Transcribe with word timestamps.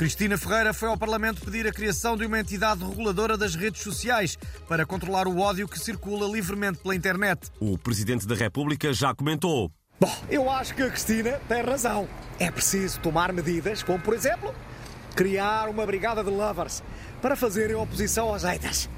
Cristina 0.00 0.38
Ferreira 0.38 0.72
foi 0.72 0.88
ao 0.88 0.96
Parlamento 0.96 1.42
pedir 1.42 1.66
a 1.66 1.70
criação 1.70 2.16
de 2.16 2.24
uma 2.24 2.40
entidade 2.40 2.82
reguladora 2.82 3.36
das 3.36 3.54
redes 3.54 3.82
sociais 3.82 4.34
para 4.66 4.86
controlar 4.86 5.28
o 5.28 5.38
ódio 5.38 5.68
que 5.68 5.78
circula 5.78 6.26
livremente 6.26 6.78
pela 6.78 6.94
internet. 6.94 7.50
O 7.60 7.76
Presidente 7.76 8.26
da 8.26 8.34
República 8.34 8.94
já 8.94 9.14
comentou. 9.14 9.70
Bom, 10.00 10.16
eu 10.30 10.48
acho 10.48 10.74
que 10.74 10.80
a 10.80 10.88
Cristina 10.88 11.38
tem 11.46 11.60
razão. 11.60 12.08
É 12.38 12.50
preciso 12.50 12.98
tomar 13.00 13.30
medidas, 13.30 13.82
como 13.82 14.00
por 14.00 14.14
exemplo, 14.14 14.54
criar 15.14 15.68
uma 15.68 15.84
brigada 15.84 16.24
de 16.24 16.30
lovers 16.30 16.82
para 17.20 17.36
fazerem 17.36 17.76
oposição 17.76 18.28
aos 18.28 18.42
haters. 18.42 18.88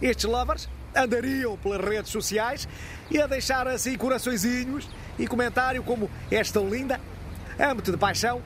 Estes 0.00 0.24
lovers 0.24 0.70
andariam 0.96 1.58
pelas 1.58 1.84
redes 1.86 2.10
sociais 2.10 2.66
e 3.10 3.20
a 3.20 3.26
deixar 3.26 3.68
assim 3.68 3.94
coraçõezinhos 3.98 4.88
e 5.18 5.26
comentário 5.26 5.82
como 5.82 6.10
esta 6.30 6.60
linda, 6.60 6.98
amo-te 7.58 7.90
de 7.90 7.98
paixão 7.98 8.40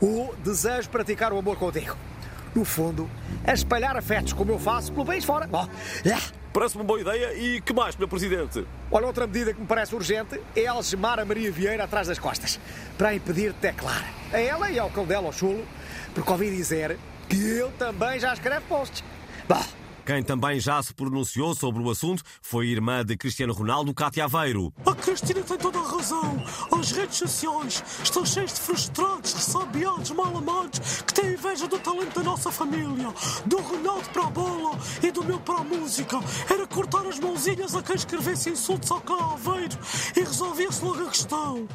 ou 0.00 0.34
desejo 0.44 0.88
praticar 0.90 1.32
o 1.32 1.38
amor 1.38 1.56
contigo. 1.56 1.96
No 2.54 2.64
fundo, 2.64 3.08
a 3.46 3.52
espalhar 3.52 3.96
afetos 3.96 4.32
como 4.32 4.50
eu 4.52 4.58
faço 4.58 4.90
pelo 4.92 5.04
país 5.04 5.24
fora. 5.24 5.46
Bom, 5.46 5.68
é. 6.04 6.16
Parece-me 6.52 6.80
uma 6.82 6.86
boa 6.86 7.00
ideia 7.00 7.34
e 7.34 7.60
que 7.60 7.74
mais, 7.74 7.94
Sr. 7.94 8.08
Presidente? 8.08 8.66
Olha, 8.90 9.06
outra 9.06 9.26
medida 9.26 9.52
que 9.52 9.60
me 9.60 9.66
parece 9.66 9.94
urgente 9.94 10.40
é 10.56 10.66
algemar 10.66 11.18
a 11.20 11.24
Maria 11.26 11.52
Vieira 11.52 11.84
atrás 11.84 12.08
das 12.08 12.18
costas 12.18 12.58
para 12.96 13.14
impedir 13.14 13.52
de 13.52 13.58
teclar. 13.58 14.10
A 14.32 14.40
ela 14.40 14.70
e 14.70 14.78
ao 14.78 14.88
cão 14.88 15.04
dela, 15.04 15.26
ao 15.26 15.32
chulo, 15.34 15.62
porque 16.14 16.30
ouvi 16.30 16.50
dizer 16.50 16.98
que 17.28 17.36
ele 17.36 17.72
também 17.78 18.18
já 18.18 18.32
escreve 18.32 18.62
posts. 18.66 19.04
Bom, 19.46 19.62
Quem 20.06 20.22
também 20.22 20.58
já 20.58 20.82
se 20.82 20.94
pronunciou 20.94 21.54
sobre 21.54 21.82
o 21.82 21.90
assunto 21.90 22.22
foi 22.40 22.68
a 22.68 22.70
irmã 22.70 23.04
de 23.04 23.18
Cristiano 23.18 23.52
Ronaldo, 23.52 23.92
Cátia 23.92 24.24
Aveiro. 24.24 24.72
A 24.86 24.94
Cristina 24.94 25.42
tem 25.42 25.58
toda 25.58 25.78
a 25.78 25.82
razão. 25.82 26.42
As 26.86 26.92
redes 26.92 27.16
sociais 27.16 27.82
estão 28.00 28.24
cheias 28.24 28.52
de 28.52 28.60
frustrados, 28.60 29.32
ressabiados, 29.32 30.12
amados, 30.12 31.02
que 31.02 31.14
têm 31.14 31.32
inveja 31.32 31.66
do 31.66 31.80
talento 31.80 32.14
da 32.14 32.22
nossa 32.22 32.52
família. 32.52 33.12
Do 33.44 33.56
Ronaldo 33.56 34.08
para 34.10 34.22
a 34.22 34.30
bola 34.30 34.78
e 35.02 35.10
do 35.10 35.24
meu 35.24 35.40
para 35.40 35.62
a 35.62 35.64
música. 35.64 36.20
Era 36.48 36.64
cortar 36.64 37.04
as 37.08 37.18
mãozinhas 37.18 37.74
a 37.74 37.82
quem 37.82 37.96
escrevesse 37.96 38.50
insultos 38.50 38.88
ao 38.92 39.00
Cá 39.00 39.16
Aveiro 39.32 39.76
e 40.14 40.20
resolvia-se 40.20 40.84
logo 40.84 41.02
a 41.02 41.10
questão. 41.10 41.68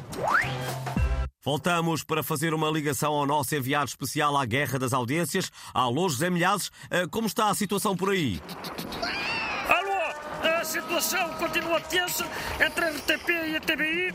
Voltamos 1.44 2.02
para 2.04 2.22
fazer 2.22 2.54
uma 2.54 2.70
ligação 2.70 3.12
ao 3.12 3.26
nosso 3.26 3.54
enviado 3.54 3.90
especial 3.90 4.34
à 4.34 4.46
Guerra 4.46 4.78
das 4.78 4.94
Audiências. 4.94 5.50
Alô, 5.74 6.08
José 6.08 6.30
Milhazes, 6.30 6.70
eh, 6.90 7.06
como 7.10 7.26
está 7.26 7.50
a 7.50 7.54
situação 7.54 7.94
por 7.94 8.08
aí? 8.08 8.40
Situação 10.72 11.28
continua 11.34 11.82
tensa 11.82 12.24
entre 12.58 12.86
a 12.86 12.88
RTP 12.88 13.28
e 13.28 13.56
a 13.56 13.60
TBI 13.60 14.14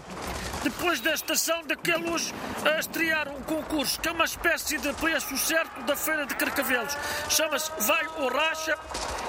depois 0.64 1.00
da 1.00 1.14
estação 1.14 1.62
daqueles 1.68 2.34
a 2.66 2.80
estrear 2.80 3.30
um 3.30 3.44
concurso 3.44 4.00
que 4.00 4.08
é 4.08 4.12
uma 4.12 4.26
espécie 4.26 4.80
de 4.80 4.92
preço 4.94 5.38
certo 5.38 5.84
da 5.84 5.96
Feira 5.96 6.26
de 6.26 6.34
Carcavelos. 6.34 6.98
Chama-se 7.30 7.72
Vai 7.82 8.04
ou 8.18 8.30
Racha 8.30 8.76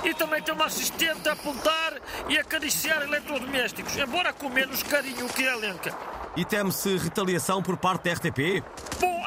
e 0.05 0.15
também 0.15 0.41
tem 0.43 0.55
uma 0.55 0.65
assistente 0.65 1.29
a 1.29 1.33
apontar 1.33 1.93
e 2.31 2.39
acariciar 2.39 3.03
eletrodomésticos, 3.03 3.95
embora 3.99 4.33
com 4.33 4.49
menos 4.49 4.83
carinho 4.83 5.29
que 5.29 5.47
a 5.47 5.53
elenca. 5.53 5.95
E 6.35 6.47
teme-se 6.47 6.97
retaliação 6.97 7.63
por 7.63 7.77
parte 7.77 8.05
da 8.05 8.15
RTP? 8.15 8.65
Bom, 8.99 9.23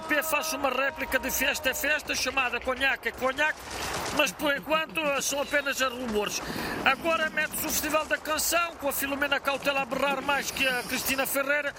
a 0.00 0.02
RTP 0.02 0.22
faça 0.22 0.56
uma 0.56 0.70
réplica 0.70 1.18
de 1.18 1.30
Festa 1.30 1.70
é 1.70 1.74
Festa 1.74 2.14
chamada 2.14 2.58
Conhaque 2.60 3.08
é 3.08 3.12
Conhaque, 3.12 3.58
mas 4.16 4.32
por 4.32 4.56
enquanto 4.56 5.00
são 5.22 5.42
apenas 5.42 5.80
rumores. 5.80 6.40
Agora 6.84 7.28
mete-se 7.30 7.66
o 7.66 7.70
Festival 7.70 8.06
da 8.06 8.16
Canção, 8.16 8.76
com 8.76 8.88
a 8.88 8.92
Filomena 8.92 9.38
Cautela 9.38 9.82
a 9.82 9.84
berrar 9.84 10.22
mais 10.22 10.50
que 10.50 10.66
a 10.66 10.82
Cristina 10.84 11.26
Ferreira, 11.26 11.74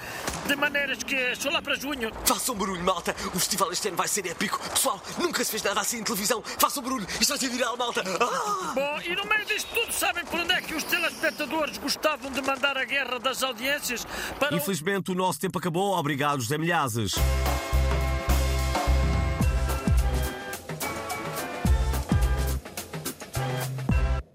de 0.46 0.56
maneiras 0.56 1.04
que 1.04 1.36
só 1.36 1.50
lá 1.50 1.62
para 1.62 1.76
junho. 1.76 2.12
Façam 2.26 2.56
barulho, 2.56 2.84
malta. 2.84 3.16
O 3.34 3.40
festival 3.40 3.72
este 3.72 3.88
ano 3.88 3.98
vai 3.98 4.08
ser 4.08 4.26
épico. 4.28 4.60
Pessoal, 4.70 5.02
nunca 5.18 5.44
se 5.44 5.52
fez 5.52 5.64
nada 5.64 5.82
assim 5.82 6.00
em 6.00 6.04
televisão. 6.04 6.44
Façam 6.44 6.84
barulho. 6.84 7.08
Isto 7.20 7.30
vai 7.30 7.38
ser 7.40 7.50
viral, 7.50 7.78
malta. 7.78 8.04
Ah! 8.20 8.74
Bom, 8.74 9.02
e 9.04 9.16
no 9.16 9.26
meio 9.26 9.46
disto 9.46 9.68
tudo, 9.74 9.92
sabem 9.92 10.26
por 10.26 10.40
onde 10.40 10.54
é 10.54 10.62
que 10.62 10.76
os 10.76 10.84
telespectadores 10.84 11.78
gostavam 11.78 12.30
de 12.32 12.42
mandar 12.42 12.78
a 12.78 12.86
guerra 12.86 13.20
das 13.20 13.42
audiências 13.42 14.06
para. 14.40 14.56
Infelizmente 14.56 15.12
o 15.12 15.16
nosso 15.16 15.40
tempo 15.40 15.58
acabou. 15.58 15.98
Obrigado, 15.98 16.42
José 16.42 16.58
Milhazes. 16.58 17.14